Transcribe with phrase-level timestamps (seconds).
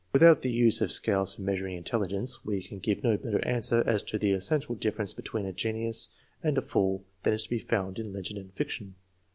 [0.13, 4.01] Without the use of scales for measuring intelligence we can give no better answer as
[4.01, 6.09] to the essential difference between a genius
[6.41, 8.95] and a fool than is to be found in legend and fiction.